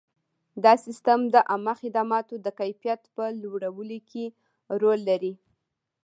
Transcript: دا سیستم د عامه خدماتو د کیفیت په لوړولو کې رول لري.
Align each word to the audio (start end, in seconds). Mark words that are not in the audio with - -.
دا 0.63 0.73
سیستم 0.85 1.19
د 1.33 1.35
عامه 1.49 1.73
خدماتو 1.81 2.35
د 2.45 2.47
کیفیت 2.59 3.01
په 3.15 3.23
لوړولو 3.41 3.97
کې 4.09 4.25
رول 4.81 4.99
لري. 5.09 5.33